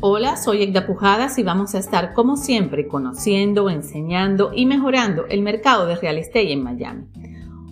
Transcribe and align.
Hola, 0.00 0.36
soy 0.36 0.62
Egda 0.62 0.86
Pujadas 0.86 1.40
y 1.40 1.42
vamos 1.42 1.74
a 1.74 1.78
estar 1.80 2.12
como 2.12 2.36
siempre 2.36 2.86
conociendo, 2.86 3.68
enseñando 3.68 4.52
y 4.54 4.64
mejorando 4.64 5.26
el 5.26 5.42
mercado 5.42 5.86
de 5.86 5.96
real 5.96 6.18
estate 6.18 6.52
en 6.52 6.62
Miami. 6.62 7.08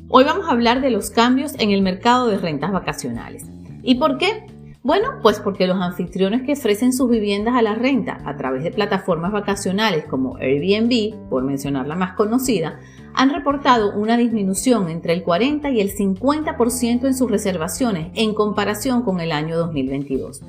Hoy 0.09 0.25
vamos 0.25 0.49
a 0.49 0.51
hablar 0.51 0.81
de 0.81 0.91
los 0.91 1.11
cambios 1.11 1.55
en 1.61 1.71
el 1.71 1.83
mercado 1.83 2.27
de 2.27 2.39
rentas 2.39 2.73
vacacionales. 2.73 3.45
¿Y 3.85 3.95
por 3.95 4.19
qué? 4.19 4.45
Bueno, 4.83 5.21
pues 5.23 5.39
porque 5.39 5.69
los 5.69 5.81
anfitriones 5.81 6.43
que 6.43 6.55
ofrecen 6.55 6.93
sus 6.93 7.09
viviendas 7.09 7.55
a 7.55 7.63
la 7.63 7.77
renta 7.77 8.19
a 8.25 8.37
través 8.37 8.65
de 8.65 8.73
plataformas 8.73 9.31
vacacionales 9.31 10.05
como 10.07 10.37
Airbnb, 10.39 11.29
por 11.31 11.45
mencionar 11.45 11.87
la 11.87 11.95
más 11.95 12.15
conocida, 12.15 12.81
han 13.15 13.33
reportado 13.33 13.95
una 13.95 14.17
disminución 14.17 14.89
entre 14.89 15.13
el 15.13 15.23
40 15.23 15.71
y 15.71 15.81
el 15.81 15.95
50% 15.95 17.07
en 17.07 17.15
sus 17.15 17.31
reservaciones 17.31 18.09
en 18.15 18.35
comparación 18.35 19.03
con 19.03 19.21
el 19.21 19.31
año 19.31 19.57
2022. 19.57 20.43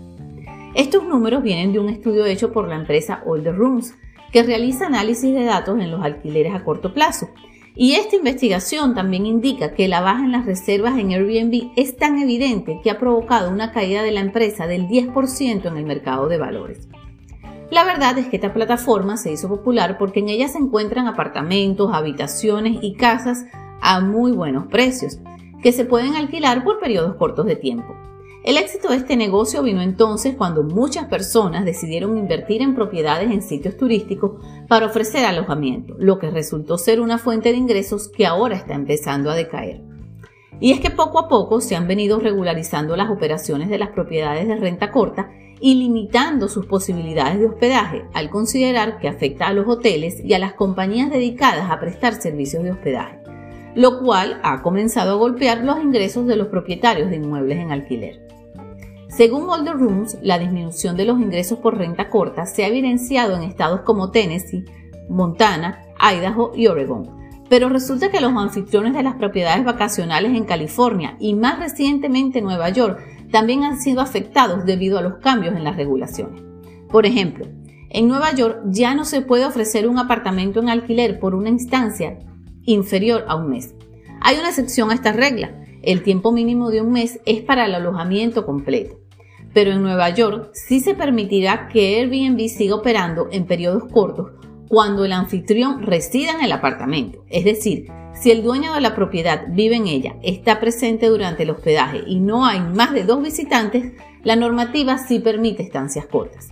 Estos 0.74 1.04
números 1.04 1.44
vienen 1.44 1.74
de 1.74 1.80
un 1.80 1.90
estudio 1.90 2.26
hecho 2.26 2.52
por 2.52 2.68
la 2.68 2.76
empresa 2.76 3.24
Older 3.26 3.56
Rooms, 3.56 3.96
que 4.32 4.44
realiza 4.44 4.88
análisis 4.88 5.34
de 5.34 5.44
datos 5.44 5.80
en 5.80 5.92
los 5.92 6.04
alquileres 6.04 6.54
a 6.54 6.64
corto 6.64 6.94
plazo. 6.94 7.30
Y 7.76 7.94
esta 7.94 8.16
investigación 8.16 8.96
también 8.96 9.26
indica 9.26 9.74
que 9.74 9.88
la 9.88 10.02
baja 10.02 10.26
en 10.26 10.32
las 10.32 10.46
reservas 10.46 10.98
en 10.98 11.12
Airbnb 11.12 11.72
es 11.76 11.96
tan 11.96 12.18
evidente 12.18 12.80
que 12.84 12.90
ha 12.90 12.98
provocado 12.98 13.52
una 13.52 13.72
caída 13.72 14.02
de 14.02 14.12
la 14.12 14.22
empresa 14.22 14.66
del 14.66 14.88
10% 14.88 15.66
en 15.66 15.78
el 15.78 15.86
mercado 15.86 16.28
de 16.28 16.40
valores. 16.40 16.88
La 17.70 17.84
verdad 17.84 18.18
es 18.18 18.28
que 18.28 18.38
esta 18.38 18.54
plataforma 18.54 19.18
se 19.18 19.32
hizo 19.32 19.48
popular 19.50 19.98
porque 19.98 20.22
en 20.22 20.30
ella 20.30 20.48
se 20.48 20.58
encuentran 20.58 21.06
apartamentos, 21.08 21.94
habitaciones 21.94 22.80
y 22.82 22.94
casas 22.96 23.46
a 23.82 24.00
muy 24.00 24.32
buenos 24.32 24.68
precios, 24.68 25.20
que 25.62 25.72
se 25.72 25.86
pueden 25.86 26.16
alquilar 26.16 26.64
por 26.64 26.80
periodos 26.80 27.16
cortos 27.16 27.46
de 27.46 27.58
tiempo. 27.58 27.96
El 28.48 28.56
éxito 28.56 28.88
de 28.88 28.96
este 28.96 29.18
negocio 29.18 29.62
vino 29.62 29.82
entonces 29.82 30.34
cuando 30.38 30.64
muchas 30.64 31.08
personas 31.08 31.66
decidieron 31.66 32.17
invertir 32.17 32.62
en 32.62 32.76
propiedades 32.76 33.30
en 33.30 33.42
sitios 33.42 33.76
turísticos 33.76 34.42
para 34.70 34.86
ofrecer 34.86 35.26
alojamiento, 35.26 35.95
lo 36.00 36.17
que 36.17 36.31
resultó 36.31 36.78
ser 36.78 37.02
una 37.02 37.18
fuente 37.18 37.52
de 37.52 37.58
ingresos 37.58 38.08
que 38.08 38.25
ahora 38.25 38.56
está 38.56 38.73
empezando 38.73 39.30
a 39.30 39.36
decaer. 39.36 39.81
Y 40.62 40.72
es 40.72 40.80
que 40.80 40.92
poco 40.92 41.20
a 41.20 41.28
poco 41.28 41.59
se 41.59 41.75
han 41.75 41.90
venido 41.90 42.22
regularizando 42.22 42.95
las 42.95 43.09
operaciones 43.09 43.68
de 43.68 43.80
las 43.80 43.90
propiedades 43.90 44.48
de 44.48 44.56
renta 44.56 44.94
corta 44.94 45.30
y 45.59 45.75
limitando 45.75 46.48
sus 46.48 46.68
posibilidades 46.68 47.40
de 47.40 47.48
hospedaje 47.48 48.06
al 48.14 48.30
considerar 48.30 49.00
que 49.00 49.09
afecta 49.09 49.48
a 49.48 49.53
los 49.53 49.68
hoteles 49.68 50.23
y 50.23 50.34
a 50.36 50.40
las 50.40 50.53
compañías 50.53 51.09
dedicadas 51.09 51.70
a 51.70 51.81
prestar 51.81 52.14
servicios 52.14 52.64
de 52.64 52.72
hospedaje, 52.72 53.20
lo 53.75 54.00
cual 54.00 54.40
ha 54.42 54.62
comenzado 54.62 55.12
a 55.12 55.18
golpear 55.18 55.66
los 55.66 55.84
ingresos 55.84 56.25
de 56.28 56.38
los 56.38 56.48
propietarios 56.48 57.09
de 57.09 57.18
inmuebles 57.18 57.59
en 57.59 57.73
alquiler. 57.73 58.27
Según 59.18 59.50
Older 59.50 59.76
Rooms, 59.76 60.20
la 60.22 60.38
disminución 60.38 60.96
de 60.96 61.04
los 61.04 61.20
ingresos 61.20 61.58
por 61.58 61.76
renta 61.76 62.08
corta 62.08 62.46
se 62.46 62.64
ha 62.64 62.68
evidenciado 62.68 63.36
en 63.36 63.42
estados 63.42 63.82
como 63.82 64.12
Tennessee, 64.12 64.64
Montana, 65.09 65.82
Idaho 66.00 66.52
y 66.56 66.68
Oregon. 66.68 67.09
Pero 67.50 67.68
resulta 67.68 68.12
que 68.12 68.22
los 68.22 68.34
anfitriones 68.34 68.94
de 68.94 69.02
las 69.02 69.16
propiedades 69.16 69.66
vacacionales 69.66 70.36
en 70.36 70.46
California 70.46 71.18
y 71.20 71.34
más 71.34 71.58
recientemente 71.58 72.44
Nueva 72.44 72.70
York 72.70 73.00
también 73.32 73.64
han 73.64 73.82
sido 73.82 74.02
afectados 74.02 74.66
debido 74.66 75.00
a 75.00 75.02
los 75.02 75.16
cambios 75.16 75.56
en 75.56 75.64
las 75.64 75.78
regulaciones. 75.78 76.44
Por 76.88 77.08
ejemplo, 77.08 77.48
en 77.90 78.08
Nueva 78.08 78.36
York 78.36 78.66
ya 78.66 78.94
no 78.94 79.04
se 79.04 79.22
puede 79.24 79.48
ofrecer 79.48 79.88
un 79.88 79.98
apartamento 79.98 80.59
en 80.59 80.70
alquiler 80.70 81.20
por 81.20 81.34
una 81.34 81.50
instancia 81.50 82.20
inferior 82.66 83.26
a 83.28 83.36
un 83.36 83.50
mes. 83.50 83.74
Hay 84.22 84.38
una 84.38 84.50
excepción 84.50 84.92
a 84.92 84.94
esta 84.94 85.12
regla. 85.12 85.64
El 85.81 86.04
tiempo 86.04 86.31
mínimo 86.31 86.70
de 86.70 86.81
un 86.81 86.92
mes 86.92 87.20
es 87.26 87.42
para 87.42 87.66
el 87.66 87.74
alojamiento 87.74 88.46
completo 88.46 89.06
pero 89.53 89.72
en 89.72 89.81
Nueva 89.81 90.09
York 90.09 90.52
sí 90.53 90.80
se 90.80 90.95
permitirá 90.95 91.67
que 91.67 92.00
Airbnb 92.00 92.48
siga 92.48 92.76
operando 92.76 93.28
en 93.31 93.45
periodos 93.45 93.84
cortos 93.92 94.31
cuando 94.68 95.06
el 95.06 95.13
anfitrión 95.13 95.81
resida 95.84 96.31
en 96.31 96.44
el 96.44 96.52
apartamento. 96.52 97.24
Es 97.30 97.46
decir, 97.46 97.88
si 98.13 98.31
el 98.31 98.44
dueño 98.44 98.74
de 98.74 98.81
la 98.81 98.96
propiedad 98.96 99.46
vive 99.50 99.75
en 99.75 99.88
ella, 99.88 100.16
está 100.24 100.59
presente 100.59 101.08
durante 101.08 101.44
el 101.44 101.52
hospedaje 101.52 102.03
y 102.08 102.19
no 102.19 102.46
hay 102.46 102.59
más 102.59 102.91
de 102.94 103.03
dos 103.03 103.22
visitantes, 103.22 103.94
la 104.24 104.35
normativa 104.35 104.97
sí 104.97 105.19
permite 105.19 105.64
estancias 105.64 106.08
cortas. 106.08 106.50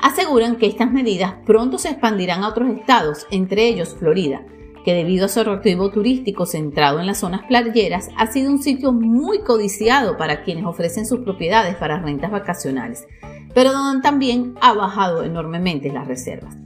Aseguran 0.00 0.56
que 0.56 0.66
estas 0.66 0.90
medidas 0.90 1.34
pronto 1.46 1.78
se 1.78 1.90
expandirán 1.90 2.44
a 2.44 2.48
otros 2.48 2.70
estados, 2.70 3.26
entre 3.30 3.66
ellos 3.66 3.96
Florida, 3.98 4.42
que 4.88 4.94
debido 4.94 5.26
a 5.26 5.28
su 5.28 5.40
atractivo 5.40 5.90
turístico 5.90 6.46
centrado 6.46 6.98
en 6.98 7.06
las 7.06 7.18
zonas 7.18 7.42
playeras, 7.46 8.08
ha 8.16 8.26
sido 8.28 8.50
un 8.50 8.62
sitio 8.62 8.90
muy 8.90 9.40
codiciado 9.40 10.16
para 10.16 10.44
quienes 10.44 10.64
ofrecen 10.64 11.04
sus 11.04 11.20
propiedades 11.20 11.76
para 11.76 12.00
rentas 12.00 12.30
vacacionales, 12.30 13.06
pero 13.52 13.74
donde 13.74 14.00
también 14.00 14.54
ha 14.62 14.72
bajado 14.72 15.24
enormemente 15.24 15.92
las 15.92 16.08
reservas. 16.08 16.56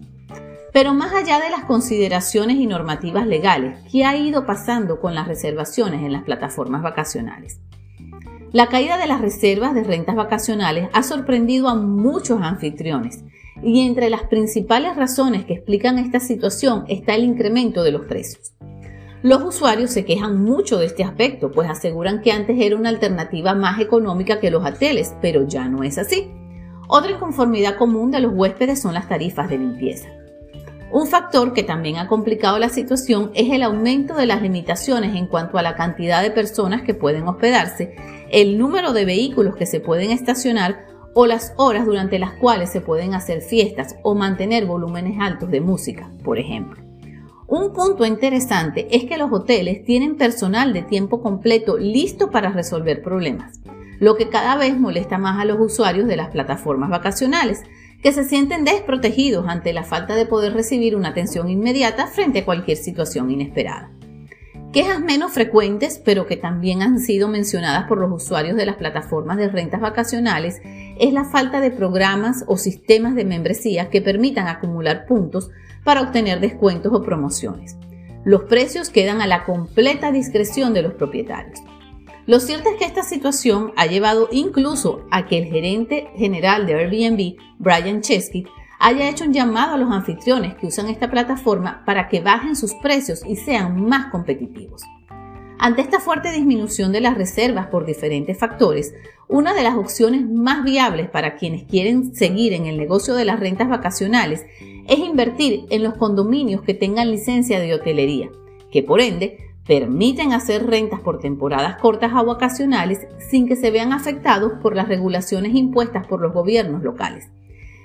Pero 0.72 0.94
más 0.94 1.12
allá 1.12 1.40
de 1.40 1.50
las 1.50 1.64
consideraciones 1.64 2.58
y 2.58 2.68
normativas 2.68 3.26
legales, 3.26 3.76
¿qué 3.90 4.04
ha 4.04 4.16
ido 4.16 4.46
pasando 4.46 5.00
con 5.00 5.16
las 5.16 5.26
reservaciones 5.26 6.02
en 6.02 6.12
las 6.12 6.22
plataformas 6.22 6.84
vacacionales? 6.84 7.58
La 8.52 8.68
caída 8.68 8.98
de 8.98 9.08
las 9.08 9.20
reservas 9.20 9.74
de 9.74 9.82
rentas 9.82 10.14
vacacionales 10.14 10.88
ha 10.92 11.02
sorprendido 11.02 11.68
a 11.68 11.74
muchos 11.74 12.40
anfitriones 12.40 13.24
y 13.62 13.86
entre 13.86 14.10
las 14.10 14.24
principales 14.24 14.96
razones 14.96 15.44
que 15.44 15.54
explican 15.54 15.98
esta 15.98 16.20
situación 16.20 16.84
está 16.88 17.14
el 17.14 17.24
incremento 17.24 17.82
de 17.82 17.92
los 17.92 18.06
precios. 18.06 18.52
Los 19.22 19.42
usuarios 19.42 19.90
se 19.90 20.04
quejan 20.04 20.42
mucho 20.42 20.78
de 20.78 20.86
este 20.86 21.04
aspecto, 21.04 21.52
pues 21.52 21.70
aseguran 21.70 22.22
que 22.22 22.32
antes 22.32 22.56
era 22.60 22.76
una 22.76 22.88
alternativa 22.88 23.54
más 23.54 23.80
económica 23.80 24.40
que 24.40 24.50
los 24.50 24.64
hoteles, 24.64 25.14
pero 25.22 25.46
ya 25.46 25.68
no 25.68 25.84
es 25.84 25.96
así. 25.96 26.28
Otra 26.88 27.12
inconformidad 27.12 27.76
común 27.76 28.10
de 28.10 28.20
los 28.20 28.32
huéspedes 28.34 28.82
son 28.82 28.94
las 28.94 29.08
tarifas 29.08 29.48
de 29.48 29.58
limpieza. 29.58 30.08
Un 30.90 31.06
factor 31.06 31.54
que 31.54 31.62
también 31.62 31.96
ha 31.96 32.08
complicado 32.08 32.58
la 32.58 32.68
situación 32.68 33.30
es 33.34 33.50
el 33.50 33.62
aumento 33.62 34.14
de 34.14 34.26
las 34.26 34.42
limitaciones 34.42 35.16
en 35.16 35.26
cuanto 35.26 35.56
a 35.56 35.62
la 35.62 35.74
cantidad 35.74 36.20
de 36.20 36.30
personas 36.30 36.82
que 36.82 36.92
pueden 36.92 37.26
hospedarse, 37.28 37.94
el 38.30 38.58
número 38.58 38.92
de 38.92 39.04
vehículos 39.04 39.56
que 39.56 39.66
se 39.66 39.80
pueden 39.80 40.10
estacionar 40.10 40.91
o 41.14 41.26
las 41.26 41.52
horas 41.56 41.86
durante 41.86 42.18
las 42.18 42.32
cuales 42.32 42.70
se 42.70 42.80
pueden 42.80 43.14
hacer 43.14 43.42
fiestas 43.42 43.96
o 44.02 44.14
mantener 44.14 44.66
volúmenes 44.66 45.18
altos 45.20 45.50
de 45.50 45.60
música, 45.60 46.10
por 46.24 46.38
ejemplo. 46.38 46.82
Un 47.46 47.72
punto 47.72 48.06
interesante 48.06 48.88
es 48.90 49.04
que 49.04 49.18
los 49.18 49.30
hoteles 49.30 49.84
tienen 49.84 50.16
personal 50.16 50.72
de 50.72 50.82
tiempo 50.82 51.20
completo 51.20 51.76
listo 51.76 52.30
para 52.30 52.50
resolver 52.50 53.02
problemas, 53.02 53.60
lo 53.98 54.16
que 54.16 54.30
cada 54.30 54.56
vez 54.56 54.78
molesta 54.78 55.18
más 55.18 55.38
a 55.38 55.44
los 55.44 55.60
usuarios 55.60 56.08
de 56.08 56.16
las 56.16 56.30
plataformas 56.30 56.88
vacacionales, 56.88 57.62
que 58.02 58.12
se 58.12 58.24
sienten 58.24 58.64
desprotegidos 58.64 59.46
ante 59.48 59.72
la 59.72 59.84
falta 59.84 60.16
de 60.16 60.26
poder 60.26 60.54
recibir 60.54 60.96
una 60.96 61.10
atención 61.10 61.48
inmediata 61.48 62.06
frente 62.06 62.40
a 62.40 62.44
cualquier 62.44 62.76
situación 62.76 63.30
inesperada. 63.30 63.90
Quejas 64.72 65.00
menos 65.00 65.32
frecuentes, 65.32 66.00
pero 66.02 66.26
que 66.26 66.38
también 66.38 66.80
han 66.80 66.98
sido 66.98 67.28
mencionadas 67.28 67.84
por 67.88 67.98
los 67.98 68.10
usuarios 68.10 68.56
de 68.56 68.64
las 68.64 68.76
plataformas 68.76 69.36
de 69.36 69.48
rentas 69.48 69.82
vacacionales, 69.82 70.62
es 70.98 71.12
la 71.12 71.26
falta 71.26 71.60
de 71.60 71.70
programas 71.70 72.42
o 72.46 72.56
sistemas 72.56 73.14
de 73.14 73.26
membresía 73.26 73.90
que 73.90 74.00
permitan 74.00 74.48
acumular 74.48 75.04
puntos 75.04 75.50
para 75.84 76.00
obtener 76.00 76.40
descuentos 76.40 76.90
o 76.94 77.02
promociones. 77.02 77.76
Los 78.24 78.44
precios 78.44 78.88
quedan 78.88 79.20
a 79.20 79.26
la 79.26 79.44
completa 79.44 80.10
discreción 80.10 80.72
de 80.72 80.80
los 80.80 80.94
propietarios. 80.94 81.60
Lo 82.24 82.40
cierto 82.40 82.70
es 82.70 82.76
que 82.76 82.86
esta 82.86 83.02
situación 83.02 83.72
ha 83.76 83.84
llevado 83.84 84.28
incluso 84.32 85.04
a 85.10 85.26
que 85.26 85.36
el 85.36 85.44
gerente 85.46 86.08
general 86.16 86.66
de 86.66 86.76
Airbnb, 86.76 87.36
Brian 87.58 88.00
Chesky, 88.00 88.46
haya 88.84 89.08
hecho 89.08 89.24
un 89.24 89.32
llamado 89.32 89.74
a 89.74 89.78
los 89.78 89.92
anfitriones 89.92 90.56
que 90.56 90.66
usan 90.66 90.88
esta 90.88 91.08
plataforma 91.08 91.84
para 91.86 92.08
que 92.08 92.20
bajen 92.20 92.56
sus 92.56 92.74
precios 92.74 93.22
y 93.24 93.36
sean 93.36 93.80
más 93.80 94.06
competitivos. 94.10 94.82
Ante 95.60 95.82
esta 95.82 96.00
fuerte 96.00 96.32
disminución 96.32 96.90
de 96.90 97.00
las 97.00 97.16
reservas 97.16 97.68
por 97.68 97.86
diferentes 97.86 98.36
factores, 98.36 98.92
una 99.28 99.54
de 99.54 99.62
las 99.62 99.76
opciones 99.76 100.28
más 100.28 100.64
viables 100.64 101.08
para 101.08 101.36
quienes 101.36 101.62
quieren 101.62 102.12
seguir 102.16 102.54
en 102.54 102.66
el 102.66 102.76
negocio 102.76 103.14
de 103.14 103.24
las 103.24 103.38
rentas 103.38 103.68
vacacionales 103.68 104.44
es 104.88 104.98
invertir 104.98 105.64
en 105.70 105.84
los 105.84 105.94
condominios 105.94 106.62
que 106.62 106.74
tengan 106.74 107.12
licencia 107.12 107.60
de 107.60 107.74
hotelería, 107.74 108.30
que 108.72 108.82
por 108.82 109.00
ende 109.00 109.38
permiten 109.64 110.32
hacer 110.32 110.66
rentas 110.66 110.98
por 110.98 111.20
temporadas 111.20 111.76
cortas 111.76 112.10
o 112.16 112.24
vacacionales 112.24 113.06
sin 113.30 113.46
que 113.46 113.54
se 113.54 113.70
vean 113.70 113.92
afectados 113.92 114.54
por 114.60 114.74
las 114.74 114.88
regulaciones 114.88 115.54
impuestas 115.54 116.04
por 116.08 116.20
los 116.20 116.32
gobiernos 116.32 116.82
locales. 116.82 117.28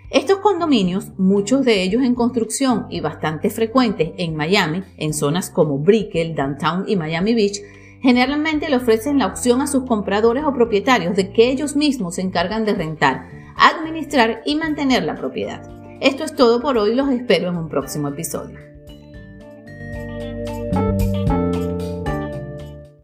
Estos 0.09 0.37
condominios, 0.37 1.11
muchos 1.17 1.65
de 1.65 1.83
ellos 1.83 2.01
en 2.01 2.15
construcción 2.15 2.87
y 2.89 3.01
bastante 3.01 3.49
frecuentes 3.49 4.11
en 4.17 4.37
Miami, 4.37 4.83
en 4.95 5.13
zonas 5.13 5.49
como 5.49 5.79
Brickell, 5.79 6.33
Downtown 6.33 6.85
y 6.87 6.95
Miami 6.95 7.35
Beach, 7.35 7.59
generalmente 8.01 8.69
le 8.69 8.77
ofrecen 8.77 9.19
la 9.19 9.27
opción 9.27 9.59
a 9.61 9.67
sus 9.67 9.83
compradores 9.83 10.45
o 10.45 10.53
propietarios 10.53 11.15
de 11.17 11.33
que 11.33 11.49
ellos 11.49 11.75
mismos 11.75 12.15
se 12.15 12.21
encargan 12.21 12.63
de 12.63 12.75
rentar, 12.75 13.27
administrar 13.57 14.43
y 14.45 14.55
mantener 14.55 15.03
la 15.03 15.15
propiedad. 15.15 15.61
Esto 15.99 16.23
es 16.23 16.33
todo 16.33 16.61
por 16.61 16.77
hoy, 16.77 16.95
los 16.95 17.09
espero 17.09 17.49
en 17.49 17.57
un 17.57 17.67
próximo 17.67 18.07
episodio. 18.07 18.66